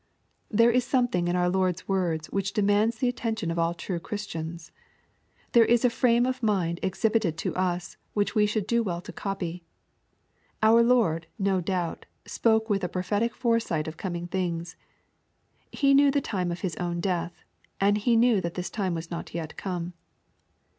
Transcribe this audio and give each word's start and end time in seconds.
There 0.49 0.71
is 0.71 0.83
something 0.83 1.27
in 1.27 1.35
our 1.35 1.47
Lord's 1.47 1.87
words 1.87 2.25
which 2.31 2.53
demands 2.53 2.97
the 2.97 3.07
attention 3.07 3.51
of 3.51 3.59
all 3.59 3.75
true 3.75 3.99
Christians. 3.99 4.71
There 5.51 5.63
is 5.63 5.85
a 5.85 5.91
frame 5.91 6.25
of 6.25 6.41
mind 6.41 6.79
exhibited 6.81 7.37
to 7.37 7.55
us 7.55 7.97
which 8.15 8.33
we 8.33 8.47
should 8.47 8.65
do 8.65 8.81
well 8.81 8.99
to 9.01 9.13
copy. 9.13 9.63
Our 10.63 10.81
Lord, 10.81 11.27
no 11.37 11.61
doubt, 11.61 12.07
spoke 12.25 12.67
with 12.67 12.83
a 12.83 12.89
prophetic 12.89 13.35
foresight 13.35 13.87
of 13.87 13.97
coming 13.97 14.25
things. 14.25 14.75
He 15.71 15.93
knew 15.93 16.09
the 16.09 16.19
time 16.19 16.51
of 16.51 16.61
His 16.61 16.75
own 16.77 16.99
death, 16.99 17.43
and 17.79 17.99
He 17.99 18.15
knew 18.15 18.41
that 18.41 18.55
this 18.55 18.71
time 18.71 18.95
was 18.95 19.11
not 19.11 19.35
yet 19.35 19.55
come. 19.55 19.93